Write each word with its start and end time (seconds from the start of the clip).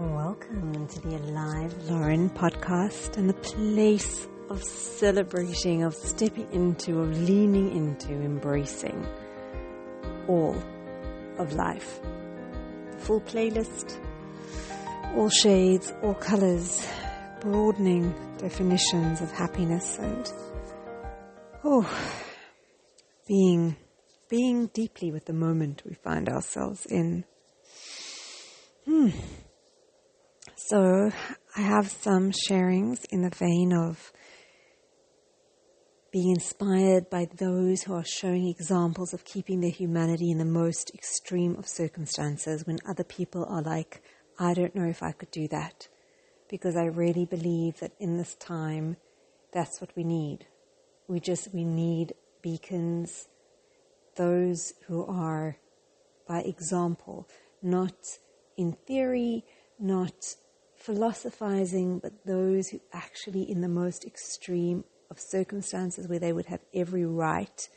Welcome 0.00 0.88
to 0.88 1.00
the 1.00 1.16
Alive 1.16 1.74
Loren 1.90 2.30
podcast 2.30 3.18
and 3.18 3.28
the 3.28 3.34
place 3.34 4.26
of 4.48 4.62
celebrating, 4.62 5.82
of 5.82 5.94
stepping 5.94 6.50
into, 6.52 7.00
of 7.00 7.28
leaning 7.28 7.70
into, 7.76 8.14
embracing 8.14 9.06
all 10.26 10.56
of 11.36 11.52
life. 11.52 12.00
The 12.92 12.98
full 12.98 13.20
playlist, 13.20 14.00
all 15.16 15.28
shades, 15.28 15.92
all 16.02 16.14
colors, 16.14 16.82
broadening 17.42 18.14
definitions 18.38 19.20
of 19.20 19.30
happiness 19.32 19.98
and 19.98 20.32
oh, 21.62 21.86
being 23.28 23.76
being 24.30 24.68
deeply 24.68 25.12
with 25.12 25.26
the 25.26 25.34
moment 25.34 25.82
we 25.84 25.92
find 25.92 26.26
ourselves 26.30 26.86
in. 26.86 27.26
Hmm. 28.86 29.10
So 30.56 31.10
I 31.56 31.60
have 31.60 31.90
some 31.90 32.30
sharings 32.30 33.04
in 33.10 33.22
the 33.22 33.30
vein 33.30 33.72
of 33.72 34.12
being 36.12 36.30
inspired 36.30 37.08
by 37.08 37.26
those 37.36 37.82
who 37.82 37.94
are 37.94 38.04
showing 38.04 38.48
examples 38.48 39.14
of 39.14 39.24
keeping 39.24 39.60
their 39.60 39.70
humanity 39.70 40.30
in 40.30 40.38
the 40.38 40.44
most 40.44 40.90
extreme 40.94 41.56
of 41.56 41.68
circumstances 41.68 42.66
when 42.66 42.78
other 42.88 43.04
people 43.04 43.44
are 43.48 43.62
like, 43.62 44.02
I 44.38 44.54
don't 44.54 44.74
know 44.74 44.88
if 44.88 45.02
I 45.02 45.12
could 45.12 45.30
do 45.30 45.46
that. 45.48 45.88
Because 46.48 46.76
I 46.76 46.86
really 46.86 47.26
believe 47.26 47.78
that 47.78 47.92
in 48.00 48.16
this 48.16 48.34
time, 48.34 48.96
that's 49.52 49.80
what 49.80 49.90
we 49.96 50.02
need. 50.02 50.46
We 51.06 51.20
just, 51.20 51.54
we 51.54 51.64
need 51.64 52.14
beacons, 52.42 53.28
those 54.16 54.72
who 54.86 55.06
are 55.06 55.56
by 56.26 56.40
example, 56.40 57.28
not 57.62 57.94
in 58.56 58.72
theory, 58.86 59.44
not 59.80 60.36
philosophizing, 60.76 61.98
but 61.98 62.24
those 62.24 62.68
who 62.68 62.80
actually, 62.92 63.50
in 63.50 63.60
the 63.60 63.68
most 63.68 64.04
extreme 64.04 64.84
of 65.10 65.18
circumstances 65.18 66.08
where 66.08 66.18
they 66.18 66.32
would 66.32 66.46
have 66.46 66.60
every 66.74 67.04
right 67.04 67.68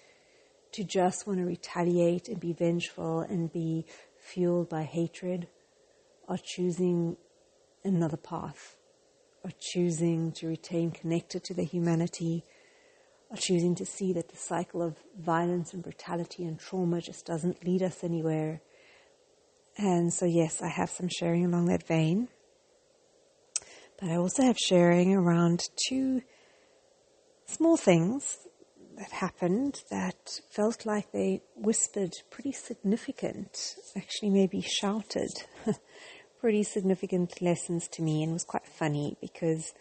to 0.71 0.83
just 0.83 1.27
want 1.27 1.39
to 1.39 1.45
retaliate 1.45 2.27
and 2.27 2.39
be 2.39 2.53
vengeful 2.53 3.21
and 3.21 3.51
be 3.51 3.85
fueled 4.19 4.69
by 4.69 4.83
hatred, 4.83 5.47
are 6.27 6.37
choosing 6.37 7.17
another 7.83 8.17
path, 8.17 8.77
are 9.43 9.51
choosing 9.59 10.31
to 10.31 10.47
retain 10.47 10.91
connected 10.91 11.43
to 11.43 11.53
their 11.53 11.65
humanity, 11.65 12.43
are 13.29 13.37
choosing 13.37 13.75
to 13.75 13.85
see 13.85 14.13
that 14.13 14.29
the 14.29 14.37
cycle 14.37 14.81
of 14.81 14.95
violence 15.19 15.73
and 15.73 15.83
brutality 15.83 16.43
and 16.43 16.59
trauma 16.59 17.01
just 17.01 17.25
doesn't 17.25 17.65
lead 17.65 17.83
us 17.83 18.03
anywhere. 18.03 18.61
And 19.77 20.13
so, 20.13 20.25
yes, 20.25 20.61
I 20.61 20.67
have 20.67 20.89
some 20.89 21.09
sharing 21.09 21.45
along 21.45 21.65
that 21.65 21.87
vein. 21.87 22.27
But 23.99 24.09
I 24.09 24.15
also 24.17 24.43
have 24.43 24.57
sharing 24.57 25.13
around 25.13 25.61
two 25.87 26.21
small 27.45 27.77
things 27.77 28.37
that 28.97 29.11
happened 29.11 29.81
that 29.89 30.39
felt 30.49 30.85
like 30.85 31.11
they 31.11 31.41
whispered 31.55 32.11
pretty 32.29 32.51
significant, 32.51 33.75
actually 33.97 34.29
maybe 34.29 34.61
shouted 34.61 35.31
pretty 36.39 36.63
significant 36.63 37.41
lessons 37.41 37.87
to 37.87 38.01
me 38.01 38.23
and 38.23 38.33
was 38.33 38.43
quite 38.43 38.67
funny 38.67 39.17
because 39.21 39.73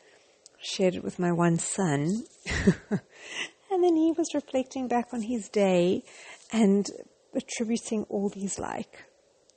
I 0.56 0.60
shared 0.62 0.94
it 0.94 1.04
with 1.04 1.18
my 1.18 1.32
one 1.32 1.58
son 1.58 2.24
and 2.90 3.82
then 3.84 3.96
he 3.96 4.12
was 4.16 4.34
reflecting 4.34 4.88
back 4.88 5.08
on 5.12 5.22
his 5.22 5.48
day 5.48 6.04
and 6.52 6.88
attributing 7.34 8.04
all 8.08 8.28
these 8.28 8.58
like 8.58 9.04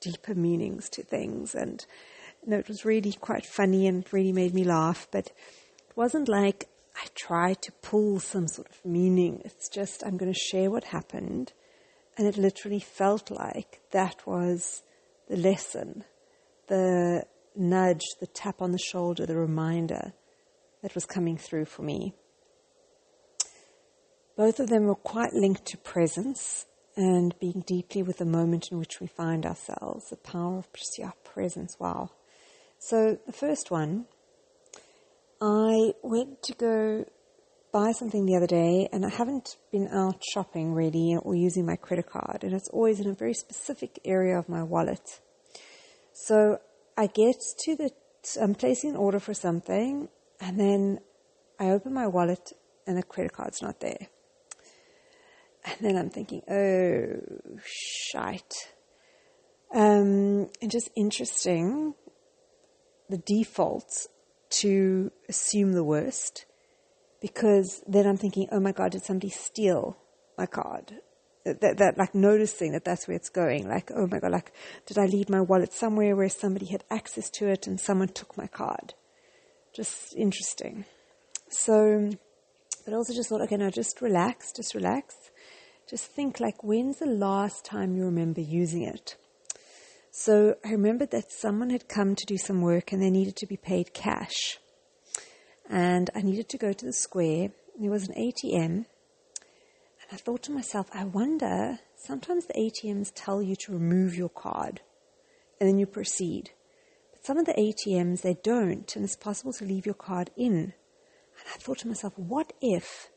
deeper 0.06 0.36
meanings 0.36 0.89
to 0.89 1.03
things 1.03 1.56
and 1.56 1.86
no, 2.48 2.58
it 2.58 2.67
was 2.67 2.86
really 2.86 3.14
quite 3.14 3.45
funny 3.45 3.88
and 3.88 4.06
really 4.14 4.31
made 4.31 4.53
me 4.53 4.64
laugh, 4.64 5.08
but 5.11 5.28
it 5.28 5.98
wasn't 5.98 6.30
like 6.30 6.70
I 6.95 7.08
tried 7.16 7.61
to 7.64 7.72
pull 7.81 8.20
some 8.20 8.48
sort 8.48 8.70
of 8.70 8.86
meaning. 8.86 9.42
It's 9.44 9.67
just 9.67 10.04
I'm 10.05 10.17
going 10.17 10.32
to 10.32 10.39
share 10.39 10.70
what 10.70 10.86
happened. 10.86 11.54
And 12.17 12.27
it 12.27 12.38
literally 12.38 12.80
felt 12.80 13.32
like 13.32 13.82
that 13.92 14.26
was 14.26 14.83
the 15.27 15.36
lesson, 15.36 16.04
the 16.67 17.23
nudge, 17.55 18.05
the 18.20 18.27
tap 18.27 18.61
on 18.61 18.71
the 18.71 18.77
shoulder, 18.77 19.26
the 19.26 19.36
reminder 19.36 20.14
that 20.82 20.95
was 20.95 21.05
coming 21.05 21.38
through 21.38 21.65
for 21.65 21.82
me. 21.82 22.14
Both 24.38 24.60
of 24.60 24.70
them 24.70 24.86
were 24.86 24.95
quite 24.95 25.33
linked 25.33 25.65
to 25.67 25.77
presence 25.77 26.65
and 26.98 27.38
being 27.39 27.64
deeply 27.66 28.04
with 28.04 28.17
the 28.17 28.26
moment 28.26 28.70
in 28.72 28.80
which 28.80 29.00
we 29.02 29.08
find 29.08 29.45
ourselves, 29.45 30.10
the 30.10 30.17
power 30.17 30.60
of 30.60 30.67
yeah, 30.98 31.11
presence. 31.23 31.76
Wow. 31.80 32.11
So 32.80 33.17
the 33.26 33.33
first 33.33 33.72
one, 33.72 34.06
I 35.42 35.94
went 36.02 36.42
to 36.44 36.54
go 36.54 37.06
buy 37.73 37.92
something 37.92 38.26
the 38.26 38.38
other 38.38 38.48
day 38.48 38.88
and 38.94 39.06
I 39.06 39.10
haven't 39.10 39.58
been 39.70 39.89
out 39.89 40.23
shopping 40.33 40.73
really 40.73 41.17
or 41.22 41.36
using 41.36 41.66
my 41.66 41.76
credit 41.76 42.10
card 42.10 42.44
and 42.44 42.54
it's 42.54 42.70
always 42.70 43.02
in 43.02 43.10
a 43.10 43.14
very 43.14 43.33
specific 43.33 44.00
area 44.06 44.38
of 44.38 44.48
my 44.48 44.64
wallet. 44.64 45.20
So 46.14 46.60
I 46.98 47.08
get 47.08 47.36
to 47.66 47.76
the, 47.76 47.89
I'm 48.42 48.56
placing 48.56 48.92
an 48.92 48.95
order 48.95 49.20
for 49.20 49.33
something 49.33 50.08
and 50.39 50.58
then 50.58 51.00
I 51.60 51.72
open 51.72 51.94
my 51.94 52.08
wallet 52.08 52.54
and 52.88 52.98
the 52.98 53.04
credit 53.04 53.33
card's 53.33 53.62
not 53.62 53.82
there. 53.82 54.08
And 55.65 55.77
then 55.81 55.98
I'm 55.98 56.09
thinking, 56.09 56.42
oh, 56.49 57.59
shite. 57.65 58.53
Um, 59.73 60.49
and 60.61 60.70
just 60.71 60.89
interesting 60.95 61.95
the 63.09 63.17
default 63.17 64.08
to 64.49 65.11
assume 65.27 65.73
the 65.73 65.83
worst 65.83 66.45
because 67.21 67.83
then 67.87 68.05
I'm 68.05 68.17
thinking, 68.17 68.48
oh 68.52 68.59
my 68.59 68.71
God, 68.71 68.92
did 68.92 69.03
somebody 69.03 69.30
steal 69.30 69.98
my 70.37 70.45
card? 70.45 70.93
That, 71.43 71.77
that, 71.77 71.97
like 71.97 72.15
noticing 72.15 72.71
that 72.71 72.86
that's 72.86 73.08
where 73.08 73.15
it's 73.15 73.30
going. 73.30 73.67
Like, 73.67 73.92
oh 73.95 74.08
my 74.08 74.20
God, 74.20 74.32
like, 74.32 74.52
did 74.86 74.97
I 74.97 75.05
leave 75.05 75.30
my 75.30 75.42
wallet 75.42 75.73
somewhere 75.73 76.15
where 76.15 76.30
somebody 76.30 76.67
had 76.67 76.83
access 76.89 77.30
to 77.32 77.47
it 77.47 77.67
and 77.67 77.80
someone 77.80 78.08
took 78.08 78.37
my 78.37 78.47
card? 78.47 78.93
Just 79.76 80.15
interesting. 80.15 80.86
So, 81.49 82.11
but 82.83 82.93
also 82.93 83.14
just 83.14 83.30
thought, 83.30 83.42
okay, 83.42 83.58
now 83.58 83.70
just 83.70 84.02
relax, 84.02 84.52
just 84.52 84.73
relax. 84.73 85.15
Just 85.87 86.05
think 86.05 86.39
like, 86.39 86.63
when's 86.63 86.97
the 86.97 87.05
last 87.05 87.63
time 87.63 87.95
you 87.95 88.05
remember 88.05 88.41
using 88.41 88.81
it? 88.81 89.15
So 90.09 90.55
I 90.65 90.71
remembered 90.71 91.11
that 91.11 91.31
someone 91.31 91.69
had 91.69 91.87
come 91.87 92.15
to 92.15 92.25
do 92.25 92.37
some 92.37 92.61
work 92.61 92.91
and 92.91 93.01
they 93.01 93.11
needed 93.11 93.35
to 93.37 93.45
be 93.45 93.57
paid 93.57 93.93
cash. 93.93 94.57
And 95.69 96.09
I 96.15 96.21
needed 96.21 96.49
to 96.49 96.57
go 96.57 96.73
to 96.73 96.85
the 96.85 96.93
square. 96.93 97.49
There 97.79 97.91
was 97.91 98.07
an 98.07 98.15
ATM. 98.15 98.63
And 98.65 98.85
I 100.11 100.15
thought 100.15 100.41
to 100.43 100.51
myself, 100.51 100.87
I 100.91 101.03
wonder, 101.03 101.79
sometimes 101.97 102.45
the 102.45 102.53
ATMs 102.53 103.11
tell 103.13 103.41
you 103.41 103.55
to 103.57 103.73
remove 103.73 104.15
your 104.15 104.29
card 104.29 104.81
and 105.59 105.69
then 105.69 105.77
you 105.77 105.85
proceed. 105.85 106.52
But 107.11 107.25
some 107.25 107.37
of 107.37 107.45
the 107.45 107.53
ATMs, 107.53 108.21
they 108.21 108.37
don't, 108.43 108.95
and 108.95 109.05
it's 109.05 109.15
possible 109.15 109.53
to 109.53 109.65
leave 109.65 109.85
your 109.85 109.95
card 109.95 110.31
in. 110.35 110.53
And 110.55 111.47
I 111.53 111.57
thought 111.57 111.79
to 111.79 111.87
myself, 111.87 112.17
what 112.17 112.53
if, 112.61 113.09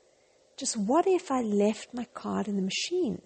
just 0.59 0.77
what 0.77 1.07
if 1.07 1.31
I 1.31 1.41
left 1.41 1.95
my 1.95 2.05
card 2.15 2.49
in 2.49 2.57
the 2.57 2.63
machine? 2.63 3.23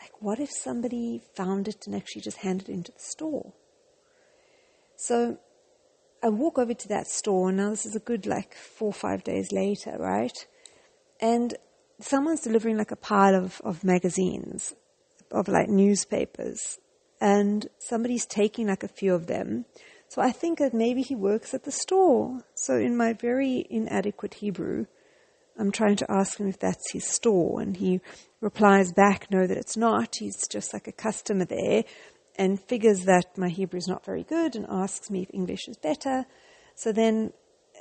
Like, 0.00 0.20
what 0.20 0.40
if 0.40 0.50
somebody 0.50 1.22
found 1.34 1.68
it 1.68 1.86
and 1.86 1.94
actually 1.94 2.22
just 2.22 2.38
handed 2.38 2.68
it 2.68 2.72
into 2.72 2.92
the 2.92 2.98
store? 2.98 3.52
So 4.96 5.38
I 6.22 6.28
walk 6.28 6.58
over 6.58 6.74
to 6.74 6.88
that 6.88 7.06
store. 7.06 7.48
And 7.48 7.58
now, 7.58 7.70
this 7.70 7.86
is 7.86 7.94
a 7.94 8.00
good 8.00 8.26
like 8.26 8.54
four 8.54 8.88
or 8.88 8.92
five 8.92 9.24
days 9.24 9.52
later, 9.52 9.96
right? 9.98 10.46
And 11.20 11.54
someone's 12.00 12.40
delivering 12.40 12.76
like 12.76 12.90
a 12.90 12.96
pile 12.96 13.34
of, 13.34 13.60
of 13.62 13.84
magazines, 13.84 14.74
of 15.30 15.48
like 15.48 15.68
newspapers, 15.68 16.78
and 17.20 17.66
somebody's 17.78 18.26
taking 18.26 18.66
like 18.66 18.82
a 18.82 18.88
few 18.88 19.14
of 19.14 19.26
them. 19.26 19.66
So 20.08 20.22
I 20.22 20.32
think 20.32 20.58
that 20.58 20.74
maybe 20.74 21.02
he 21.02 21.14
works 21.14 21.54
at 21.54 21.64
the 21.64 21.72
store. 21.72 22.40
So 22.54 22.76
in 22.76 22.96
my 22.96 23.12
very 23.12 23.66
inadequate 23.68 24.34
Hebrew, 24.34 24.86
I'm 25.58 25.70
trying 25.70 25.96
to 25.96 26.10
ask 26.10 26.38
him 26.38 26.48
if 26.48 26.58
that's 26.58 26.92
his 26.92 27.06
store, 27.06 27.60
and 27.60 27.76
he 27.76 28.00
replies 28.40 28.92
back, 28.92 29.30
no, 29.30 29.46
that 29.46 29.56
it's 29.56 29.76
not. 29.76 30.16
He's 30.18 30.48
just 30.48 30.72
like 30.72 30.88
a 30.88 30.92
customer 30.92 31.44
there, 31.44 31.84
and 32.36 32.60
figures 32.60 33.04
that 33.04 33.38
my 33.38 33.48
Hebrew 33.48 33.78
is 33.78 33.88
not 33.88 34.04
very 34.04 34.24
good, 34.24 34.56
and 34.56 34.66
asks 34.68 35.10
me 35.10 35.22
if 35.22 35.30
English 35.32 35.68
is 35.68 35.76
better. 35.76 36.26
So 36.74 36.92
then 36.92 37.32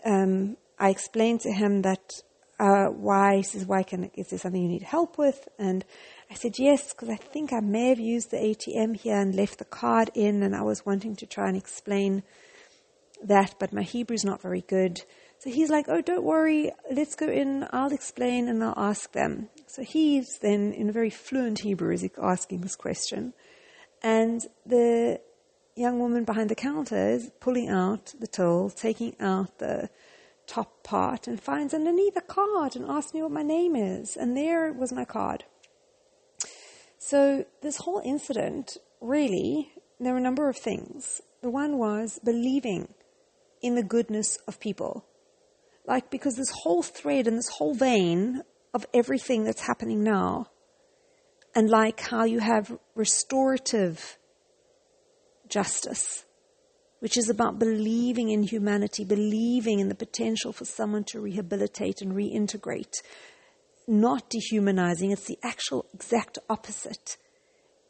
um, 0.06 0.58
I 0.78 0.90
explain 0.90 1.40
to 1.40 1.52
him 1.52 1.82
that 1.82 2.14
uh, 2.60 2.86
why. 2.86 3.38
He 3.38 3.44
says, 3.44 3.66
"Why 3.66 3.82
can? 3.84 4.12
Is 4.16 4.30
there 4.30 4.40
something 4.40 4.62
you 4.62 4.70
need 4.70 4.84
help 4.84 5.18
with?" 5.18 5.48
And 5.58 5.84
I 6.30 6.36
said, 6.36 6.60
"Yes, 6.60 6.94
because 6.94 7.10
I 7.10 7.16
think 7.16 7.52
I 7.52 7.60
may 7.60 7.90
have 7.90 8.00
used 8.00 8.30
the 8.30 8.38
ATM 8.38 8.98
here 8.98 9.18
and 9.18 9.34
left 9.34 9.58
the 9.58 9.66
card 9.66 10.12
in, 10.14 10.44
and 10.44 10.56
I 10.56 10.62
was 10.62 10.86
wanting 10.86 11.16
to 11.18 11.26
try 11.26 11.48
and 11.48 11.58
explain 11.58 12.22
that, 13.24 13.56
but 13.60 13.74
my 13.74 13.82
Hebrew 13.82 14.14
is 14.14 14.24
not 14.24 14.42
very 14.42 14.62
good." 14.62 15.02
So 15.44 15.50
he's 15.50 15.70
like, 15.70 15.90
oh, 15.90 16.00
don't 16.00 16.24
worry, 16.24 16.72
let's 16.90 17.16
go 17.16 17.28
in, 17.28 17.68
I'll 17.74 17.92
explain 17.92 18.48
and 18.48 18.64
I'll 18.64 18.74
ask 18.78 19.12
them. 19.12 19.50
So 19.68 19.84
he's 19.84 20.38
then, 20.38 20.72
in 20.72 20.88
a 20.88 20.94
very 20.94 21.10
fluent 21.10 21.60
Hebrew, 21.60 21.92
is 21.92 22.10
asking 22.18 22.62
this 22.62 22.78
question. 22.78 23.34
And 24.02 24.40
the 24.66 25.20
young 25.76 26.00
woman 26.00 26.24
behind 26.24 26.50
the 26.50 26.56
counter 26.56 27.10
is 27.10 27.30
pulling 27.42 27.68
out 27.68 28.14
the 28.22 28.28
till, 28.28 28.70
taking 28.70 29.20
out 29.20 29.58
the 29.58 29.90
top 30.48 30.82
part, 30.82 31.28
and 31.28 31.44
finds 31.44 31.74
underneath 31.74 32.16
a 32.16 32.22
card 32.22 32.78
and 32.78 32.90
asks 32.90 33.14
me 33.14 33.22
what 33.22 33.32
my 33.32 33.44
name 33.44 33.76
is. 33.76 34.16
And 34.16 34.38
there 34.38 34.72
was 34.72 34.94
my 34.94 35.04
card. 35.04 35.44
So, 36.98 37.46
this 37.62 37.80
whole 37.80 38.02
incident 38.06 38.78
really, 39.02 39.74
there 40.00 40.14
were 40.14 40.20
a 40.20 40.22
number 40.22 40.48
of 40.48 40.56
things. 40.56 41.20
The 41.42 41.50
one 41.50 41.78
was 41.78 42.18
believing 42.24 42.94
in 43.62 43.76
the 43.76 43.84
goodness 43.84 44.38
of 44.48 44.62
people. 44.62 45.04
Like, 45.86 46.10
because 46.10 46.36
this 46.36 46.52
whole 46.64 46.82
thread 46.82 47.28
and 47.28 47.38
this 47.38 47.50
whole 47.50 47.74
vein 47.74 48.42
of 48.74 48.86
everything 48.94 49.44
that's 49.44 49.68
happening 49.68 50.04
now, 50.04 50.48
and 51.56 51.70
like 51.70 52.00
how 52.00 52.24
you 52.24 52.40
have 52.40 52.78
restorative 52.96 54.18
justice, 55.48 56.26
which 57.00 57.18
is 57.18 57.30
about 57.30 57.60
believing 57.60 58.30
in 58.30 58.44
humanity, 58.44 59.04
believing 59.04 59.80
in 59.80 59.90
the 59.90 59.96
potential 59.96 60.54
for 60.54 60.66
someone 60.66 61.04
to 61.04 61.20
rehabilitate 61.20 62.02
and 62.02 62.14
reintegrate, 62.14 62.96
not 63.88 64.30
dehumanizing. 64.30 65.12
It's 65.12 65.28
the 65.28 65.38
actual 65.44 65.86
exact 65.94 66.40
opposite. 66.50 67.18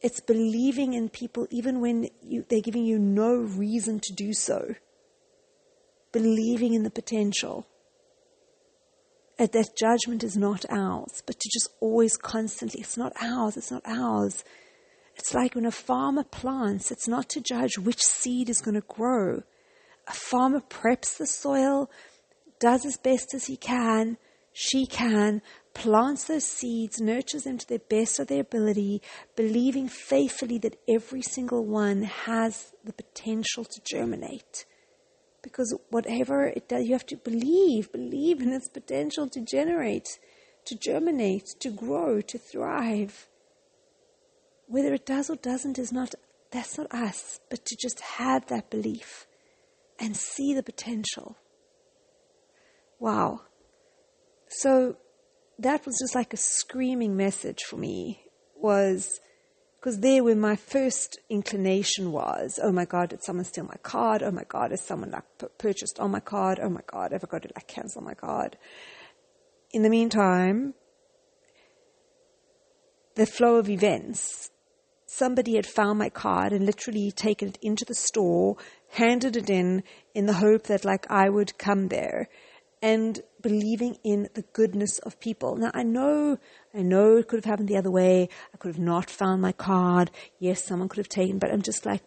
It's 0.02 0.20
believing 0.20 0.94
in 0.94 1.10
people 1.10 1.48
even 1.52 1.80
when 1.80 2.10
you, 2.22 2.44
they're 2.50 2.60
giving 2.60 2.86
you 2.86 3.00
no 3.00 3.36
reason 3.36 4.00
to 4.02 4.14
do 4.14 4.34
so. 4.34 4.76
Believing 6.12 6.74
in 6.74 6.84
the 6.84 6.90
potential. 6.90 7.68
And 9.44 9.52
that 9.52 9.76
judgment 9.76 10.24
is 10.24 10.38
not 10.38 10.64
ours, 10.70 11.22
but 11.26 11.38
to 11.38 11.50
just 11.52 11.68
always 11.82 12.16
constantly, 12.16 12.80
it's 12.80 12.96
not 12.96 13.12
ours, 13.22 13.58
it's 13.58 13.72
not 13.72 13.82
ours. 13.86 14.46
It's 15.18 15.34
like 15.34 15.54
when 15.54 15.66
a 15.66 15.72
farmer 15.72 16.24
plants, 16.24 16.92
it's 16.92 17.10
not 17.10 17.28
to 17.32 17.42
judge 17.42 17.78
which 17.78 18.02
seed 18.02 18.50
is 18.50 18.62
going 18.62 18.76
to 18.76 18.88
grow. 18.88 19.44
A 20.08 20.14
farmer 20.14 20.62
preps 20.62 21.18
the 21.18 21.28
soil, 21.28 21.92
does 22.58 22.86
as 22.86 22.96
best 22.96 23.34
as 23.34 23.48
he 23.48 23.58
can, 23.58 24.16
she 24.54 24.86
can, 24.86 25.42
plants 25.74 26.24
those 26.24 26.46
seeds, 26.46 27.02
nurtures 27.02 27.44
them 27.44 27.58
to 27.58 27.68
the 27.68 27.80
best 27.80 28.22
of 28.22 28.28
their 28.28 28.40
ability, 28.40 29.02
believing 29.36 29.90
faithfully 29.90 30.58
that 30.60 30.80
every 30.88 31.22
single 31.22 31.66
one 31.66 32.04
has 32.04 32.72
the 32.86 32.94
potential 32.94 33.66
to 33.66 33.82
germinate. 33.84 34.64
Because 35.44 35.76
whatever 35.90 36.46
it 36.46 36.68
does, 36.70 36.86
you 36.86 36.94
have 36.94 37.06
to 37.08 37.18
believe, 37.18 37.92
believe 37.92 38.42
in 38.42 38.52
its 38.52 38.70
potential 38.70 39.30
to 39.30 39.42
generate, 39.42 40.18
to 40.66 40.76
germinate, 40.76 41.48
to 41.60 41.70
grow, 41.70 42.22
to 42.22 42.38
thrive. 42.38 43.28
Whether 44.68 44.94
it 44.94 45.06
does 45.06 45.30
or 45.30 45.36
doesn't 45.36 45.78
is 45.78 45.92
not, 45.92 46.16
that's 46.50 46.78
not 46.78 46.92
us, 46.92 47.42
but 47.50 47.66
to 47.66 47.76
just 47.76 48.00
have 48.00 48.48
that 48.48 48.72
belief 48.72 49.28
and 50.00 50.16
see 50.16 50.56
the 50.56 50.64
potential. 50.64 51.38
Wow. 53.00 53.42
So 54.48 54.96
that 55.60 55.86
was 55.86 56.00
just 56.00 56.16
like 56.16 56.34
a 56.34 56.38
screaming 56.38 57.18
message 57.18 57.64
for 57.64 57.76
me 57.76 58.22
was 58.56 59.20
because 59.84 60.00
there 60.00 60.24
where 60.24 60.34
my 60.34 60.56
first 60.56 61.20
inclination 61.30 62.14
was, 62.14 62.58
oh 62.64 62.72
my 62.72 62.86
God, 62.86 63.10
did 63.10 63.22
someone 63.22 63.44
steal 63.44 63.66
my 63.66 63.76
card? 63.84 64.24
Oh 64.24 64.32
my 64.32 64.46
God, 64.48 64.72
is 64.72 64.80
someone 64.80 65.12
like 65.12 65.26
p- 65.38 65.48
purchased 65.58 66.00
on 66.00 66.10
my 66.10 66.22
card? 66.22 66.58
Oh 66.64 66.70
my 66.70 66.80
God, 66.88 67.12
have 67.12 67.26
I 67.26 67.28
got 67.28 67.42
to 67.42 67.50
like 67.54 67.68
cancel 67.68 68.02
my 68.02 68.14
card? 68.14 68.58
In 69.72 69.84
the 69.84 69.90
meantime, 69.90 70.74
the 73.16 73.26
flow 73.26 73.58
of 73.58 73.68
events, 73.68 74.52
somebody 75.06 75.58
had 75.58 75.66
found 75.66 76.00
my 76.00 76.08
card 76.08 76.54
and 76.54 76.66
literally 76.66 77.12
taken 77.12 77.50
it 77.50 77.60
into 77.62 77.84
the 77.84 77.94
store, 77.94 78.56
handed 78.92 79.36
it 79.36 79.50
in, 79.50 79.84
in 80.16 80.28
the 80.28 80.34
hope 80.36 80.64
that 80.68 80.86
like 80.86 81.12
I 81.12 81.28
would 81.28 81.58
come 81.58 81.90
there 81.90 82.30
and 82.82 83.22
believing 83.44 83.98
in 84.04 84.30
the 84.34 84.42
goodness 84.54 84.98
of 85.00 85.20
people. 85.20 85.56
Now 85.58 85.70
I 85.76 85.84
know, 85.84 86.40
I 86.74 86.82
know 86.82 87.18
it 87.18 87.28
could 87.28 87.38
have 87.38 87.46
happened 87.46 87.68
the 87.68 87.78
other 87.78 87.92
way. 87.92 88.30
I 88.54 88.58
could 88.58 88.70
have 88.70 88.84
not 88.84 89.12
found 89.12 89.42
my 89.42 89.52
card. 89.52 90.10
Yes, 90.40 90.64
someone 90.64 90.90
could 90.90 90.98
have 90.98 91.10
taken, 91.10 91.38
but 91.38 91.52
I'm 91.52 91.62
just 91.62 91.86
like, 91.86 92.02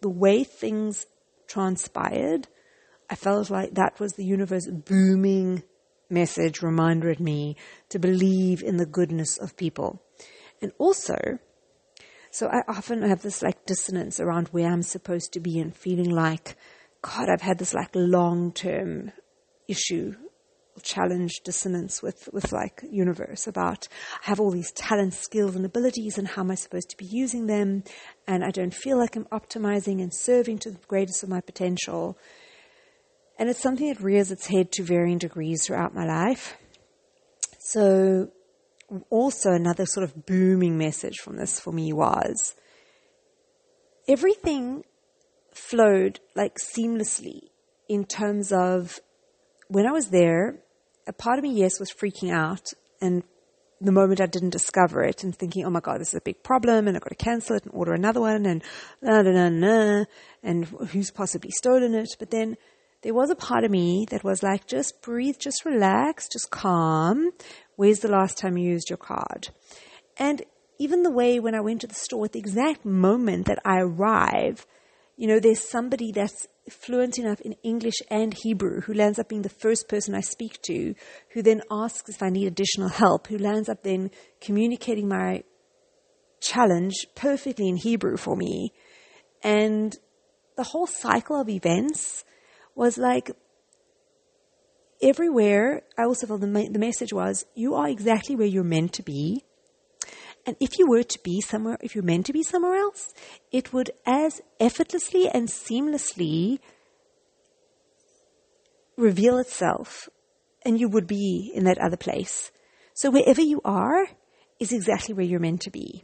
the 0.00 0.08
way 0.08 0.44
things 0.44 1.06
transpired, 1.48 2.48
I 3.10 3.16
felt 3.16 3.50
like 3.50 3.74
that 3.74 4.00
was 4.00 4.12
the 4.12 4.24
universe 4.24 4.66
booming 4.66 5.64
message 6.08 6.62
reminder 6.62 7.10
at 7.10 7.20
me 7.20 7.56
to 7.90 7.98
believe 7.98 8.62
in 8.62 8.76
the 8.76 8.86
goodness 8.86 9.36
of 9.36 9.56
people. 9.56 10.02
And 10.62 10.72
also, 10.78 11.38
so 12.30 12.46
I 12.48 12.62
often 12.68 13.02
have 13.02 13.22
this 13.22 13.42
like 13.42 13.66
dissonance 13.66 14.20
around 14.20 14.48
where 14.48 14.70
I'm 14.70 14.82
supposed 14.82 15.32
to 15.32 15.40
be 15.40 15.58
and 15.58 15.76
feeling 15.76 16.10
like, 16.10 16.56
God, 17.02 17.28
I've 17.28 17.42
had 17.42 17.58
this 17.58 17.74
like 17.74 17.90
long 17.94 18.52
term 18.52 19.12
issue 19.66 20.14
challenge 20.82 21.40
dissonance 21.44 22.02
with, 22.02 22.28
with 22.32 22.52
like 22.52 22.82
universe 22.90 23.46
about 23.46 23.88
I 24.22 24.28
have 24.28 24.40
all 24.40 24.50
these 24.50 24.72
talents, 24.72 25.18
skills 25.18 25.56
and 25.56 25.64
abilities 25.64 26.18
and 26.18 26.28
how 26.28 26.42
am 26.42 26.50
I 26.50 26.54
supposed 26.54 26.90
to 26.90 26.96
be 26.96 27.06
using 27.06 27.46
them 27.46 27.84
and 28.26 28.44
I 28.44 28.50
don't 28.50 28.74
feel 28.74 28.98
like 28.98 29.16
I'm 29.16 29.26
optimizing 29.26 30.02
and 30.02 30.12
serving 30.12 30.58
to 30.60 30.70
the 30.70 30.78
greatest 30.86 31.22
of 31.22 31.28
my 31.28 31.40
potential. 31.40 32.18
And 33.38 33.48
it's 33.48 33.62
something 33.62 33.88
that 33.88 34.00
rears 34.00 34.30
its 34.30 34.46
head 34.46 34.72
to 34.72 34.82
varying 34.82 35.18
degrees 35.18 35.66
throughout 35.66 35.94
my 35.94 36.04
life. 36.04 36.56
So 37.58 38.30
also 39.10 39.50
another 39.52 39.86
sort 39.86 40.04
of 40.04 40.26
booming 40.26 40.78
message 40.78 41.18
from 41.22 41.36
this 41.36 41.60
for 41.60 41.72
me 41.72 41.92
was 41.92 42.54
everything 44.08 44.84
flowed 45.52 46.20
like 46.34 46.56
seamlessly 46.56 47.48
in 47.88 48.04
terms 48.04 48.52
of 48.52 49.00
when 49.68 49.86
I 49.86 49.92
was 49.92 50.08
there, 50.08 50.60
a 51.08 51.12
part 51.12 51.38
of 51.38 51.42
me, 51.42 51.52
yes, 51.52 51.80
was 51.80 51.90
freaking 51.90 52.30
out. 52.32 52.68
And 53.00 53.22
the 53.80 53.92
moment 53.92 54.20
I 54.20 54.26
didn't 54.26 54.50
discover 54.50 55.02
it 55.02 55.24
and 55.24 55.34
thinking, 55.34 55.64
oh 55.64 55.70
my 55.70 55.80
God, 55.80 56.00
this 56.00 56.08
is 56.08 56.14
a 56.14 56.20
big 56.20 56.42
problem 56.42 56.86
and 56.86 56.96
I've 56.96 57.02
got 57.02 57.10
to 57.10 57.24
cancel 57.24 57.56
it 57.56 57.64
and 57.64 57.74
order 57.74 57.92
another 57.92 58.20
one 58.20 58.44
and 58.44 58.62
na 59.00 59.22
na 59.22 59.30
na 59.30 59.48
na 59.48 60.04
and 60.42 60.66
who's 60.66 61.10
possibly 61.10 61.50
stolen 61.50 61.94
it. 61.94 62.10
But 62.18 62.30
then 62.30 62.56
there 63.02 63.14
was 63.14 63.30
a 63.30 63.36
part 63.36 63.64
of 63.64 63.70
me 63.70 64.06
that 64.10 64.24
was 64.24 64.42
like, 64.42 64.66
just 64.66 65.00
breathe, 65.02 65.36
just 65.38 65.64
relax, 65.64 66.28
just 66.28 66.50
calm. 66.50 67.30
Where's 67.76 68.00
the 68.00 68.08
last 68.08 68.36
time 68.36 68.58
you 68.58 68.68
used 68.68 68.90
your 68.90 68.96
card? 68.96 69.50
And 70.16 70.42
even 70.80 71.02
the 71.02 71.10
way 71.10 71.38
when 71.38 71.54
I 71.54 71.60
went 71.60 71.80
to 71.82 71.86
the 71.86 71.94
store 71.94 72.24
at 72.24 72.32
the 72.32 72.40
exact 72.40 72.84
moment 72.84 73.46
that 73.46 73.60
I 73.64 73.78
arrive, 73.78 74.66
you 75.18 75.26
know, 75.26 75.40
there's 75.40 75.68
somebody 75.68 76.12
that's 76.12 76.46
fluent 76.70 77.18
enough 77.18 77.40
in 77.40 77.54
English 77.64 77.96
and 78.08 78.32
Hebrew 78.32 78.82
who 78.82 78.94
lands 78.94 79.18
up 79.18 79.28
being 79.28 79.42
the 79.42 79.48
first 79.48 79.88
person 79.88 80.14
I 80.14 80.20
speak 80.20 80.62
to, 80.62 80.94
who 81.30 81.42
then 81.42 81.60
asks 81.72 82.08
if 82.08 82.22
I 82.22 82.28
need 82.28 82.46
additional 82.46 82.88
help, 82.88 83.26
who 83.26 83.36
lands 83.36 83.68
up 83.68 83.82
then 83.82 84.12
communicating 84.40 85.08
my 85.08 85.42
challenge 86.40 86.94
perfectly 87.16 87.68
in 87.68 87.76
Hebrew 87.76 88.16
for 88.16 88.36
me. 88.36 88.72
And 89.42 89.98
the 90.56 90.62
whole 90.62 90.86
cycle 90.86 91.40
of 91.40 91.48
events 91.48 92.24
was 92.76 92.96
like 92.96 93.32
everywhere. 95.02 95.82
I 95.98 96.04
also 96.04 96.28
felt 96.28 96.42
the, 96.42 96.68
the 96.70 96.78
message 96.78 97.12
was, 97.12 97.44
you 97.56 97.74
are 97.74 97.88
exactly 97.88 98.36
where 98.36 98.46
you're 98.46 98.62
meant 98.62 98.92
to 98.94 99.02
be. 99.02 99.42
And 100.48 100.56
if 100.60 100.78
you 100.78 100.88
were 100.88 101.02
to 101.02 101.18
be 101.22 101.42
somewhere, 101.42 101.76
if 101.82 101.94
you're 101.94 102.02
meant 102.02 102.24
to 102.24 102.32
be 102.32 102.42
somewhere 102.42 102.74
else, 102.74 103.12
it 103.52 103.74
would 103.74 103.90
as 104.06 104.40
effortlessly 104.58 105.28
and 105.28 105.46
seamlessly 105.46 106.58
reveal 108.96 109.36
itself 109.36 110.08
and 110.64 110.80
you 110.80 110.88
would 110.88 111.06
be 111.06 111.52
in 111.54 111.64
that 111.64 111.76
other 111.76 111.98
place. 111.98 112.50
So 112.94 113.10
wherever 113.10 113.42
you 113.42 113.60
are 113.62 114.06
is 114.58 114.72
exactly 114.72 115.14
where 115.14 115.26
you're 115.26 115.38
meant 115.38 115.60
to 115.60 115.70
be. 115.70 116.02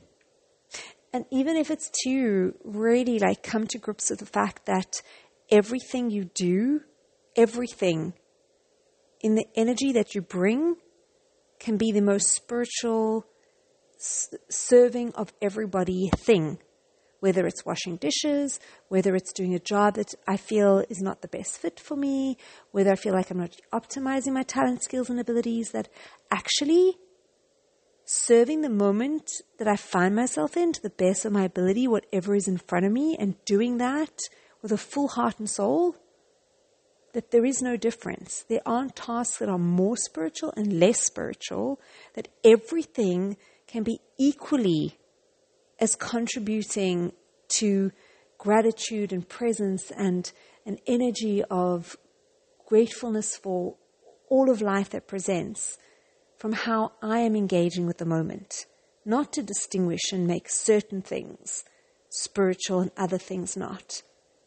And 1.14 1.24
even 1.32 1.56
if 1.56 1.70
it's 1.70 1.90
to 2.04 2.52
really 2.64 3.18
like 3.18 3.42
come 3.42 3.66
to 3.68 3.78
grips 3.78 4.10
with 4.10 4.18
the 4.18 4.26
fact 4.26 4.66
that 4.66 5.00
everything 5.50 6.10
you 6.10 6.24
do, 6.34 6.82
everything 7.34 8.12
in 9.22 9.36
the 9.36 9.46
energy 9.56 9.92
that 9.92 10.14
you 10.14 10.20
bring 10.20 10.76
can 11.58 11.78
be 11.78 11.92
the 11.92 12.02
most 12.02 12.28
spiritual, 12.28 13.24
serving 14.48 15.14
of 15.14 15.32
everybody 15.40 16.10
thing, 16.16 16.58
whether 17.20 17.46
it's 17.46 17.64
washing 17.64 17.96
dishes, 17.96 18.60
whether 18.88 19.14
it's 19.14 19.32
doing 19.32 19.54
a 19.54 19.58
job 19.58 19.94
that 19.94 20.14
I 20.28 20.36
feel 20.36 20.84
is 20.90 21.00
not 21.00 21.22
the 21.22 21.28
best 21.28 21.58
fit 21.58 21.80
for 21.80 21.96
me, 21.96 22.36
whether 22.70 22.92
I 22.92 22.96
feel 22.96 23.14
like 23.14 23.30
I'm 23.30 23.38
not 23.38 23.56
optimizing 23.72 24.32
my 24.32 24.42
talent, 24.42 24.82
skills, 24.82 25.08
and 25.08 25.18
abilities, 25.18 25.70
that 25.70 25.88
actually 26.30 26.98
serving 28.04 28.60
the 28.60 28.68
moment 28.68 29.30
that 29.58 29.68
I 29.68 29.76
find 29.76 30.14
myself 30.14 30.56
in 30.56 30.72
to 30.72 30.82
the 30.82 30.90
best 30.90 31.24
of 31.24 31.32
my 31.32 31.44
ability, 31.44 31.88
whatever 31.88 32.34
is 32.34 32.46
in 32.46 32.58
front 32.58 32.84
of 32.84 32.92
me, 32.92 33.16
and 33.18 33.42
doing 33.46 33.78
that 33.78 34.18
with 34.60 34.72
a 34.72 34.76
full 34.76 35.08
heart 35.08 35.38
and 35.38 35.48
soul, 35.48 35.96
that 37.14 37.30
there 37.30 37.44
is 37.44 37.62
no 37.62 37.76
difference. 37.76 38.44
There 38.48 38.60
aren't 38.66 38.96
tasks 38.96 39.38
that 39.38 39.48
are 39.48 39.58
more 39.58 39.96
spiritual 39.96 40.52
and 40.56 40.78
less 40.78 41.06
spiritual, 41.06 41.80
that 42.14 42.28
everything 42.44 43.36
can 43.74 43.82
be 43.82 43.98
equally 44.18 44.96
as 45.80 45.96
contributing 45.96 47.12
to 47.48 47.90
gratitude 48.38 49.12
and 49.12 49.28
presence 49.28 49.90
and 49.90 50.30
an 50.64 50.78
energy 50.86 51.42
of 51.50 51.96
gratefulness 52.66 53.36
for 53.36 53.74
all 54.28 54.48
of 54.48 54.62
life 54.62 54.90
that 54.90 55.08
presents 55.08 55.76
from 56.38 56.52
how 56.52 56.92
I 57.02 57.18
am 57.18 57.34
engaging 57.34 57.84
with 57.84 57.98
the 57.98 58.04
moment, 58.04 58.66
not 59.04 59.32
to 59.32 59.42
distinguish 59.42 60.12
and 60.12 60.24
make 60.24 60.48
certain 60.48 61.02
things 61.02 61.64
spiritual 62.10 62.78
and 62.78 62.92
other 62.96 63.18
things 63.18 63.56
not, 63.56 64.02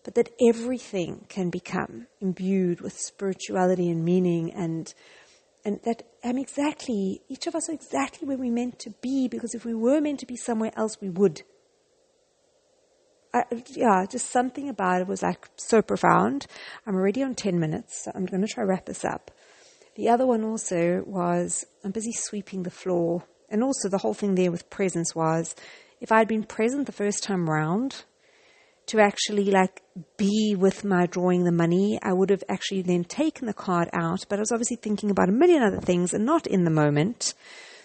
but 0.05 0.15
that 0.15 0.29
everything 0.47 1.25
can 1.27 1.49
become 1.49 2.07
imbued 2.21 2.79
with 2.79 2.97
spirituality 2.97 3.89
and 3.89 4.05
meaning 4.05 4.53
and 4.53 4.93
and 5.67 5.81
that 5.83 6.03
I'm 6.23 6.37
exactly 6.37 7.21
each 7.27 7.45
of 7.45 7.53
us 7.53 7.67
are 7.67 7.73
exactly 7.73 8.25
where 8.25 8.37
we're 8.37 8.53
meant 8.53 8.79
to 8.79 8.89
be 9.01 9.27
because 9.27 9.53
if 9.53 9.65
we 9.65 9.75
were 9.75 9.99
meant 9.99 10.21
to 10.21 10.25
be 10.25 10.37
somewhere 10.37 10.71
else 10.77 11.01
we 11.01 11.09
would. 11.09 11.41
I, 13.33 13.43
yeah, 13.71 14.05
just 14.09 14.31
something 14.31 14.69
about 14.69 15.01
it 15.01 15.07
was 15.07 15.21
like 15.21 15.49
so 15.57 15.81
profound. 15.81 16.47
I'm 16.85 16.95
already 16.95 17.21
on 17.21 17.35
10 17.35 17.59
minutes, 17.59 18.05
so 18.05 18.13
I'm 18.15 18.25
going 18.25 18.39
to 18.39 18.47
try 18.47 18.63
wrap 18.63 18.85
this 18.85 19.03
up. 19.03 19.29
The 19.95 20.07
other 20.07 20.25
one 20.25 20.45
also 20.45 21.03
was 21.05 21.65
I'm 21.83 21.91
busy 21.91 22.13
sweeping 22.13 22.63
the 22.63 22.71
floor. 22.71 23.25
And 23.49 23.61
also 23.61 23.89
the 23.89 23.97
whole 23.97 24.13
thing 24.13 24.35
there 24.35 24.51
with 24.51 24.69
presence 24.69 25.13
was 25.13 25.53
if 25.99 26.13
I 26.13 26.19
had 26.19 26.29
been 26.29 26.43
present 26.45 26.85
the 26.85 26.93
first 26.93 27.23
time 27.23 27.49
round 27.49 28.05
to 28.87 28.99
actually 28.99 29.51
like 29.51 29.81
be 30.17 30.55
with 30.57 30.83
my 30.83 31.05
drawing 31.05 31.43
the 31.43 31.51
money, 31.51 31.99
I 32.01 32.13
would 32.13 32.29
have 32.29 32.43
actually 32.49 32.81
then 32.81 33.03
taken 33.03 33.45
the 33.45 33.53
card 33.53 33.89
out, 33.93 34.25
but 34.29 34.39
I 34.39 34.41
was 34.41 34.51
obviously 34.51 34.77
thinking 34.77 35.11
about 35.11 35.29
a 35.29 35.33
million 35.33 35.61
other 35.61 35.81
things 35.81 36.13
and 36.13 36.25
not 36.25 36.47
in 36.47 36.63
the 36.63 36.71
moment. 36.71 37.33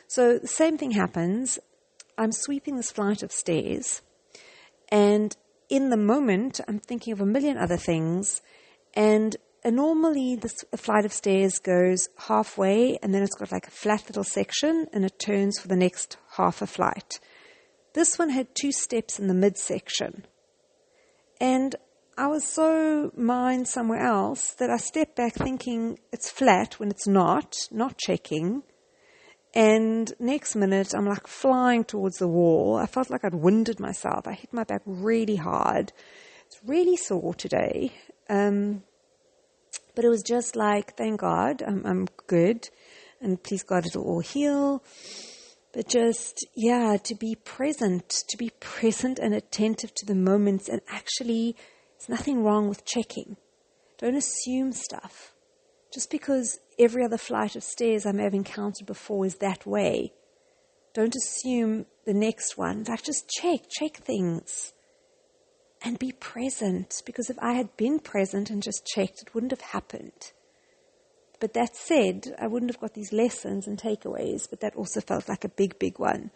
So 0.06 0.38
the 0.38 0.48
same 0.48 0.78
thing 0.78 0.92
happens. 0.92 1.58
I'm 2.16 2.32
sweeping 2.32 2.76
this 2.76 2.92
flight 2.92 3.22
of 3.22 3.32
stairs 3.32 4.02
and 4.90 5.36
in 5.68 5.88
the 5.88 5.96
moment 5.96 6.60
I'm 6.68 6.78
thinking 6.78 7.14
of 7.14 7.20
a 7.20 7.26
million 7.26 7.56
other 7.56 7.78
things 7.78 8.42
and 8.94 9.36
normally 9.64 10.36
this 10.36 10.64
flight 10.76 11.04
of 11.04 11.12
stairs 11.12 11.58
goes 11.58 12.08
halfway 12.28 12.98
and 13.02 13.14
then 13.14 13.22
it's 13.22 13.34
got 13.34 13.50
like 13.50 13.66
a 13.66 13.70
flat 13.70 14.04
little 14.08 14.24
section 14.24 14.86
and 14.92 15.04
it 15.04 15.18
turns 15.18 15.58
for 15.58 15.68
the 15.68 15.76
next 15.76 16.18
half 16.36 16.60
a 16.60 16.66
flight. 16.66 17.18
This 17.94 18.18
one 18.18 18.30
had 18.30 18.54
two 18.54 18.72
steps 18.72 19.18
in 19.18 19.28
the 19.28 19.34
midsection. 19.34 20.26
And 21.42 21.74
I 22.16 22.28
was 22.28 22.46
so 22.46 23.10
mind 23.16 23.66
somewhere 23.66 23.98
else 23.98 24.52
that 24.60 24.70
I 24.70 24.76
stepped 24.76 25.16
back 25.16 25.34
thinking 25.34 25.98
it's 26.12 26.30
flat 26.30 26.78
when 26.78 26.88
it's 26.88 27.08
not, 27.08 27.56
not 27.72 27.98
checking. 27.98 28.62
And 29.52 30.14
next 30.20 30.54
minute, 30.54 30.94
I'm 30.94 31.04
like 31.04 31.26
flying 31.26 31.82
towards 31.82 32.18
the 32.18 32.28
wall. 32.28 32.76
I 32.76 32.86
felt 32.86 33.10
like 33.10 33.24
I'd 33.24 33.34
winded 33.34 33.80
myself. 33.80 34.28
I 34.28 34.34
hit 34.34 34.52
my 34.52 34.62
back 34.62 34.82
really 34.86 35.34
hard. 35.34 35.92
It's 36.46 36.60
really 36.64 36.96
sore 36.96 37.34
today. 37.34 37.92
Um, 38.30 38.84
but 39.96 40.04
it 40.04 40.10
was 40.10 40.22
just 40.22 40.54
like, 40.54 40.96
thank 40.96 41.22
God, 41.22 41.60
I'm, 41.60 41.84
I'm 41.84 42.06
good. 42.28 42.68
And 43.20 43.42
please 43.42 43.64
God, 43.64 43.84
it'll 43.84 44.04
all 44.04 44.20
heal. 44.20 44.84
But 45.72 45.88
just, 45.88 46.46
yeah, 46.54 46.98
to 47.02 47.14
be 47.14 47.34
present, 47.34 48.08
to 48.28 48.36
be 48.36 48.50
present 48.60 49.18
and 49.18 49.34
attentive 49.34 49.94
to 49.94 50.06
the 50.06 50.14
moments. 50.14 50.68
And 50.68 50.82
actually, 50.88 51.56
there's 51.98 52.08
nothing 52.10 52.44
wrong 52.44 52.68
with 52.68 52.84
checking. 52.84 53.36
Don't 53.98 54.16
assume 54.16 54.72
stuff. 54.72 55.34
Just 55.92 56.10
because 56.10 56.58
every 56.78 57.04
other 57.04 57.18
flight 57.18 57.56
of 57.56 57.62
stairs 57.62 58.04
I 58.04 58.12
may 58.12 58.24
have 58.24 58.34
encountered 58.34 58.86
before 58.86 59.24
is 59.24 59.36
that 59.36 59.66
way, 59.66 60.12
don't 60.94 61.14
assume 61.14 61.86
the 62.04 62.14
next 62.14 62.58
one. 62.58 62.84
Like, 62.84 63.02
just 63.02 63.28
check, 63.28 63.60
check 63.70 63.96
things 63.96 64.72
and 65.82 65.98
be 65.98 66.12
present. 66.12 67.02
Because 67.06 67.30
if 67.30 67.38
I 67.40 67.54
had 67.54 67.76
been 67.76 67.98
present 67.98 68.50
and 68.50 68.62
just 68.62 68.86
checked, 68.86 69.22
it 69.22 69.34
wouldn't 69.34 69.52
have 69.52 69.60
happened. 69.60 70.32
But 71.42 71.54
that 71.54 71.74
said, 71.74 72.36
I 72.38 72.46
wouldn't 72.46 72.70
have 72.70 72.80
got 72.80 72.94
these 72.94 73.12
lessons 73.12 73.66
and 73.66 73.76
takeaways, 73.76 74.48
but 74.48 74.60
that 74.60 74.76
also 74.76 75.00
felt 75.00 75.28
like 75.28 75.44
a 75.44 75.48
big, 75.48 75.76
big 75.76 75.98
one. 75.98 76.30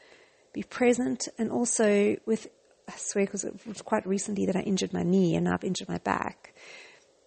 Be 0.52 0.64
present 0.64 1.28
and 1.38 1.48
also 1.48 2.16
with, 2.26 2.48
I 2.88 2.94
swear, 2.96 3.24
because 3.24 3.44
it 3.44 3.54
was 3.68 3.82
quite 3.82 4.04
recently 4.04 4.46
that 4.46 4.56
I 4.56 4.62
injured 4.62 4.92
my 4.92 5.04
knee 5.04 5.36
and 5.36 5.48
I've 5.48 5.62
injured 5.62 5.88
my 5.88 5.98
back, 5.98 6.54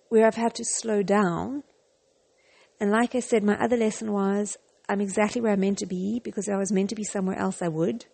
where 0.10 0.28
I've 0.28 0.36
had 0.36 0.56
to 0.56 0.66
slow 0.66 1.04
down. 1.04 1.64
And 2.82 2.92
like 2.92 3.16
I 3.16 3.22
said, 3.22 3.46
my 3.46 3.58
other 3.58 3.78
lesson 3.78 4.12
was 4.12 4.58
I'm 4.90 5.00
exactly 5.00 5.40
where 5.40 5.54
I'm 5.54 5.62
meant 5.62 5.78
to 5.78 5.86
be 5.86 6.20
because 6.22 6.50
I 6.50 6.58
was 6.58 6.74
meant 6.74 6.90
to 6.90 6.96
be 6.96 7.06
somewhere 7.06 7.40
else 7.40 7.62
I 7.62 7.70
would. 7.70 8.08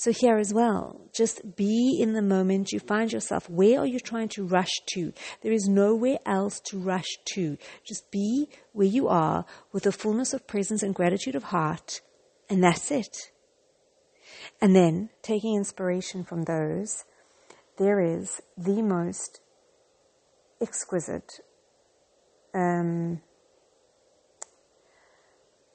So 0.00 0.12
here 0.12 0.38
as 0.38 0.54
well, 0.54 0.98
just 1.12 1.56
be 1.56 1.98
in 2.00 2.14
the 2.14 2.22
moment 2.22 2.72
you 2.72 2.80
find 2.80 3.12
yourself. 3.12 3.50
Where 3.50 3.80
are 3.80 3.86
you 3.86 4.00
trying 4.00 4.30
to 4.30 4.46
rush 4.46 4.72
to? 4.94 5.12
There 5.42 5.52
is 5.52 5.68
nowhere 5.68 6.16
else 6.24 6.58
to 6.70 6.78
rush 6.78 7.18
to. 7.34 7.58
Just 7.86 8.10
be 8.10 8.48
where 8.72 8.86
you 8.86 9.08
are 9.08 9.44
with 9.74 9.84
a 9.84 9.92
fullness 9.92 10.32
of 10.32 10.46
presence 10.46 10.82
and 10.82 10.94
gratitude 10.94 11.34
of 11.34 11.42
heart, 11.42 12.00
and 12.48 12.64
that's 12.64 12.90
it. 12.90 13.30
And 14.58 14.74
then, 14.74 15.10
taking 15.20 15.54
inspiration 15.54 16.24
from 16.24 16.44
those, 16.44 17.04
there 17.76 18.00
is 18.00 18.40
the 18.56 18.80
most 18.80 19.42
exquisite. 20.62 21.40
Um, 22.54 23.20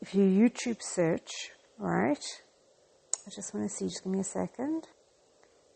if 0.01 0.15
you 0.15 0.23
YouTube 0.23 0.81
search, 0.81 1.51
right? 1.77 2.25
I 3.27 3.31
just 3.31 3.53
want 3.53 3.67
to 3.67 3.75
see, 3.75 3.85
just 3.85 4.03
give 4.03 4.13
me 4.13 4.19
a 4.19 4.23
second. 4.23 4.87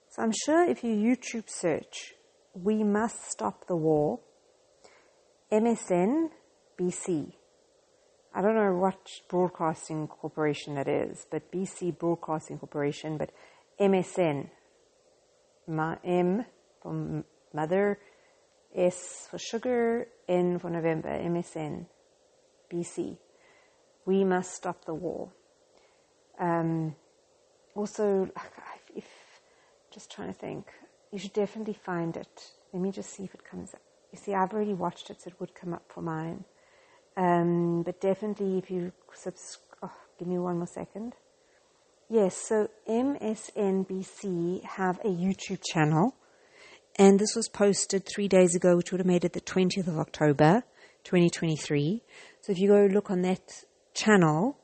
So 0.09 0.21
I'm 0.21 0.33
sure 0.45 0.69
if 0.69 0.83
you 0.83 0.91
YouTube 0.91 1.45
search, 1.49 2.13
we 2.53 2.83
must 2.83 3.31
stop 3.31 3.65
the 3.67 3.75
war, 3.75 4.19
MSN 5.51 6.29
BC. 6.79 7.33
I 8.35 8.41
don't 8.43 8.53
know 8.53 8.75
what 8.75 8.99
broadcasting 9.27 10.07
corporation 10.07 10.75
that 10.75 10.87
is, 10.87 11.25
but 11.31 11.51
BC 11.51 11.97
Broadcasting 11.97 12.59
Corporation, 12.59 13.17
but 13.17 13.31
MSN. 13.79 14.49
Ma, 15.67 15.95
M 16.03 16.45
for 16.81 17.23
mother, 17.53 17.99
S 18.75 19.27
for 19.29 19.39
sugar, 19.39 20.07
N 20.27 20.59
for 20.59 20.69
November, 20.69 21.09
MSN, 21.09 21.87
BC. 22.71 23.17
We 24.05 24.23
must 24.23 24.53
stop 24.53 24.85
the 24.85 24.93
war. 24.93 25.31
Um, 26.39 26.95
also, 27.75 28.29
if 28.95 29.05
just 29.91 30.11
trying 30.11 30.27
to 30.27 30.39
think, 30.39 30.67
you 31.11 31.19
should 31.19 31.33
definitely 31.33 31.73
find 31.73 32.15
it. 32.15 32.51
Let 32.73 32.81
me 32.81 32.91
just 32.91 33.11
see 33.11 33.23
if 33.23 33.33
it 33.33 33.43
comes 33.43 33.73
up. 33.73 33.81
You 34.11 34.19
see, 34.19 34.33
I've 34.33 34.53
already 34.53 34.73
watched 34.73 35.09
it, 35.09 35.21
so 35.21 35.29
it 35.29 35.39
would 35.39 35.55
come 35.55 35.73
up 35.73 35.83
for 35.87 36.01
mine. 36.01 36.45
Um, 37.17 37.83
but 37.83 37.99
definitely, 37.99 38.57
if 38.57 38.69
you 38.69 38.91
subscribe, 39.13 39.77
oh, 39.83 39.97
give 40.17 40.27
me 40.27 40.37
one 40.37 40.57
more 40.57 40.67
second. 40.67 41.13
Yes, 42.09 42.37
so 42.37 42.69
MSNBC 42.87 44.63
have 44.63 44.99
a 44.99 45.09
YouTube 45.09 45.61
channel, 45.63 46.15
and 46.95 47.19
this 47.19 47.35
was 47.35 47.47
posted 47.49 48.05
three 48.05 48.27
days 48.27 48.55
ago, 48.55 48.75
which 48.75 48.91
would 48.91 48.99
have 48.99 49.07
made 49.07 49.25
it 49.25 49.33
the 49.33 49.41
20th 49.41 49.87
of 49.87 49.99
October, 49.99 50.63
2023. 51.03 52.01
So 52.41 52.51
if 52.51 52.57
you 52.57 52.67
go 52.67 52.87
look 52.91 53.11
on 53.11 53.21
that 53.23 53.63
channel, 53.93 54.58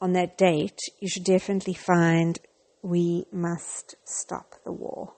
on 0.00 0.12
that 0.12 0.36
date, 0.36 0.78
you 1.00 1.08
should 1.08 1.24
definitely 1.24 1.74
find 1.74 2.38
We 2.82 3.26
Must 3.32 3.96
Stop 4.04 4.54
the 4.64 4.72
War. 4.72 5.14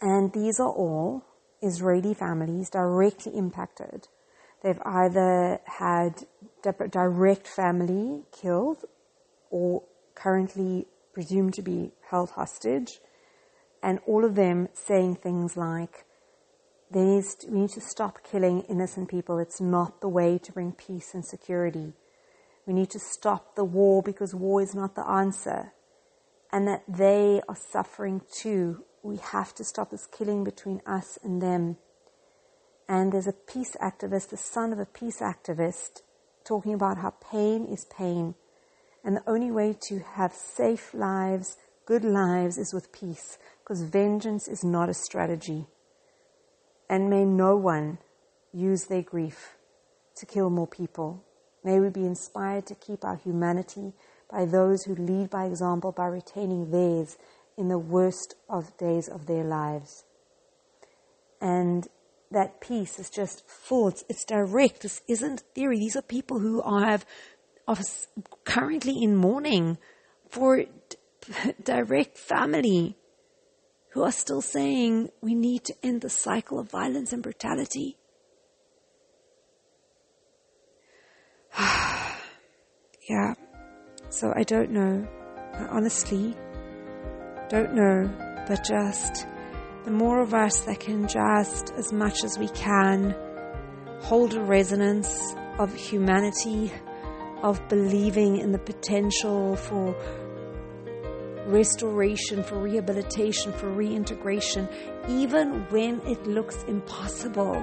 And 0.00 0.32
these 0.32 0.58
are 0.58 0.72
all 0.72 1.24
Israeli 1.62 2.14
families 2.14 2.70
directly 2.70 3.36
impacted. 3.36 4.08
They've 4.62 4.80
either 4.84 5.60
had 5.64 6.26
direct 6.90 7.46
family 7.46 8.22
killed 8.32 8.84
or 9.50 9.82
currently 10.14 10.86
presumed 11.12 11.54
to 11.54 11.62
be 11.62 11.92
held 12.10 12.30
hostage, 12.30 13.00
and 13.82 13.98
all 14.06 14.24
of 14.24 14.34
them 14.34 14.68
saying 14.74 15.16
things 15.16 15.56
like, 15.56 16.04
we 16.92 17.22
need 17.48 17.70
to 17.70 17.80
stop 17.80 18.18
killing 18.24 18.62
innocent 18.62 19.08
people. 19.08 19.38
It's 19.38 19.60
not 19.60 20.00
the 20.00 20.08
way 20.08 20.38
to 20.38 20.52
bring 20.52 20.72
peace 20.72 21.14
and 21.14 21.24
security. 21.24 21.92
We 22.70 22.74
need 22.74 22.90
to 22.90 23.00
stop 23.00 23.56
the 23.56 23.64
war 23.64 24.00
because 24.00 24.32
war 24.32 24.62
is 24.62 24.76
not 24.76 24.94
the 24.94 25.04
answer. 25.04 25.72
And 26.52 26.68
that 26.68 26.84
they 26.86 27.42
are 27.48 27.56
suffering 27.56 28.22
too. 28.32 28.84
We 29.02 29.16
have 29.16 29.52
to 29.56 29.64
stop 29.64 29.90
this 29.90 30.06
killing 30.06 30.44
between 30.44 30.80
us 30.86 31.18
and 31.24 31.42
them. 31.42 31.78
And 32.88 33.10
there's 33.10 33.26
a 33.26 33.32
peace 33.32 33.76
activist, 33.82 34.28
the 34.28 34.36
son 34.36 34.72
of 34.72 34.78
a 34.78 34.86
peace 34.86 35.18
activist, 35.18 36.02
talking 36.44 36.72
about 36.72 36.98
how 36.98 37.10
pain 37.10 37.66
is 37.66 37.86
pain. 37.86 38.36
And 39.02 39.16
the 39.16 39.28
only 39.28 39.50
way 39.50 39.76
to 39.88 39.98
have 40.14 40.32
safe 40.32 40.94
lives, 40.94 41.56
good 41.86 42.04
lives, 42.04 42.56
is 42.56 42.72
with 42.72 42.92
peace, 42.92 43.36
because 43.64 43.82
vengeance 43.82 44.46
is 44.46 44.62
not 44.62 44.88
a 44.88 44.94
strategy. 44.94 45.66
And 46.88 47.10
may 47.10 47.24
no 47.24 47.56
one 47.56 47.98
use 48.52 48.84
their 48.84 49.02
grief 49.02 49.56
to 50.14 50.24
kill 50.24 50.50
more 50.50 50.68
people. 50.68 51.24
May 51.62 51.80
we 51.80 51.90
be 51.90 52.06
inspired 52.06 52.66
to 52.66 52.74
keep 52.74 53.04
our 53.04 53.16
humanity 53.16 53.92
by 54.30 54.44
those 54.44 54.84
who 54.84 54.94
lead 54.94 55.30
by 55.30 55.44
example 55.44 55.92
by 55.92 56.06
retaining 56.06 56.70
theirs 56.70 57.16
in 57.56 57.68
the 57.68 57.78
worst 57.78 58.34
of 58.48 58.76
days 58.78 59.08
of 59.08 59.26
their 59.26 59.44
lives. 59.44 60.04
And 61.40 61.88
that 62.30 62.60
peace 62.60 62.98
is 62.98 63.10
just 63.10 63.46
full. 63.46 63.88
It's, 63.88 64.04
it's 64.08 64.24
direct. 64.24 64.82
This 64.82 65.02
isn't 65.08 65.42
theory. 65.54 65.78
These 65.78 65.96
are 65.96 66.02
people 66.02 66.38
who 66.38 66.62
are, 66.62 67.00
are 67.66 67.78
currently 68.44 69.02
in 69.02 69.16
mourning 69.16 69.78
for 70.28 70.58
d- 70.58 70.68
direct 71.64 72.16
family 72.16 72.96
who 73.90 74.02
are 74.04 74.12
still 74.12 74.40
saying 74.40 75.10
we 75.20 75.34
need 75.34 75.64
to 75.64 75.74
end 75.82 76.00
the 76.00 76.10
cycle 76.10 76.60
of 76.60 76.70
violence 76.70 77.12
and 77.12 77.22
brutality. 77.22 77.96
yeah. 83.08 83.34
So 84.08 84.32
I 84.34 84.42
don't 84.42 84.70
know. 84.70 85.06
I 85.54 85.66
honestly 85.66 86.36
don't 87.48 87.74
know, 87.74 88.08
but 88.48 88.64
just 88.64 89.26
the 89.84 89.90
more 89.90 90.20
of 90.20 90.34
us 90.34 90.60
that 90.60 90.80
can 90.80 91.08
just, 91.08 91.72
as 91.76 91.92
much 91.92 92.22
as 92.24 92.38
we 92.38 92.48
can, 92.48 93.14
hold 94.00 94.34
a 94.34 94.40
resonance 94.40 95.34
of 95.58 95.74
humanity, 95.74 96.72
of 97.42 97.60
believing 97.68 98.36
in 98.38 98.52
the 98.52 98.58
potential 98.58 99.56
for 99.56 99.94
restoration, 101.46 102.42
for 102.42 102.58
rehabilitation, 102.58 103.52
for 103.52 103.68
reintegration, 103.70 104.68
even 105.08 105.66
when 105.70 106.00
it 106.06 106.24
looks 106.26 106.62
impossible. 106.64 107.54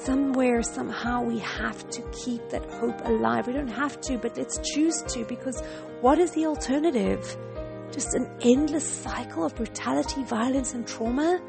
Somewhere, 0.00 0.62
somehow, 0.62 1.22
we 1.22 1.38
have 1.38 1.88
to 1.90 2.02
keep 2.10 2.48
that 2.50 2.64
hope 2.72 3.00
alive. 3.04 3.46
We 3.46 3.52
don't 3.52 3.68
have 3.68 4.00
to, 4.02 4.18
but 4.18 4.36
let's 4.36 4.58
choose 4.58 5.00
to 5.02 5.24
because 5.24 5.62
what 6.00 6.18
is 6.18 6.32
the 6.32 6.46
alternative? 6.46 7.36
Just 7.92 8.14
an 8.14 8.28
endless 8.40 8.84
cycle 8.84 9.44
of 9.44 9.54
brutality, 9.54 10.24
violence, 10.24 10.74
and 10.74 10.86
trauma? 10.86 11.40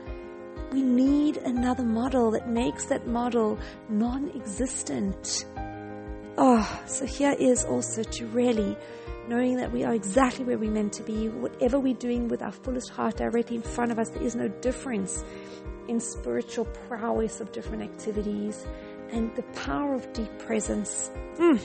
We 0.71 0.81
need 0.81 1.38
another 1.38 1.83
model 1.83 2.31
that 2.31 2.50
makes 2.50 2.85
that 2.85 3.07
model 3.07 3.57
non 3.89 4.29
existent. 4.35 5.45
Oh, 6.38 6.57
ah, 6.59 6.83
so 6.85 7.05
here 7.05 7.35
is 7.39 7.63
also 7.63 8.03
to 8.03 8.27
really 8.27 8.75
knowing 9.27 9.58
that 9.58 9.72
we 9.72 9.84
are 9.84 9.94
exactly 9.94 10.46
where 10.46 10.58
we're 10.58 10.72
meant 10.72 10.94
to 10.94 11.03
be. 11.03 11.30
Whatever 11.30 11.80
we're 11.80 11.94
doing 11.94 12.27
with 12.27 12.42
our 12.42 12.51
fullest 12.51 12.89
heart 12.89 13.18
directly 13.18 13.58
in 13.58 13.62
front 13.62 13.92
of 13.92 14.00
us, 14.00 14.10
there 14.10 14.24
is 14.24 14.36
no 14.36 14.48
difference 14.48 15.24
in 15.88 16.00
spiritual 16.00 16.65
prowess 16.88 17.42
of 17.42 17.51
different 17.51 17.84
activities 17.84 18.65
and 19.12 19.36
the 19.36 19.44
power 19.62 19.94
of 19.94 20.12
deep 20.13 20.39
presence. 20.39 21.12
Mm. 21.38 21.60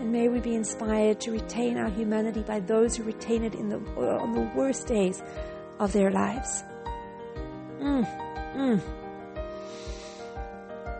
And 0.00 0.12
may 0.12 0.28
we 0.28 0.40
be 0.40 0.54
inspired 0.54 1.20
to 1.20 1.30
retain 1.30 1.78
our 1.78 1.88
humanity 1.88 2.42
by 2.42 2.60
those 2.60 2.96
who 2.96 3.04
retain 3.04 3.44
it 3.44 3.54
in 3.54 3.68
the, 3.68 3.78
on 3.96 4.32
the 4.32 4.50
worst 4.54 4.86
days 4.86 5.22
of 5.78 5.92
their 5.92 6.10
lives. 6.10 6.62
Mm. 7.80 8.52
Mm. 8.54 8.82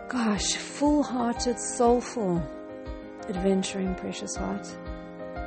Gosh, 0.09 0.55
full 0.57 1.03
hearted, 1.03 1.59
soulful, 1.59 2.43
adventuring, 3.29 3.95
precious 3.97 4.37
heart. 4.37 4.67